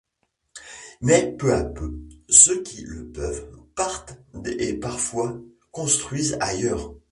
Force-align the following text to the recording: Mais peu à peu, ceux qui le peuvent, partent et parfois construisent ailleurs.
Mais 1.01 1.31
peu 1.37 1.53
à 1.53 1.63
peu, 1.63 1.93
ceux 2.27 2.63
qui 2.63 2.81
le 2.85 3.07
peuvent, 3.11 3.51
partent 3.75 4.17
et 4.45 4.73
parfois 4.73 5.39
construisent 5.71 6.37
ailleurs. 6.41 6.95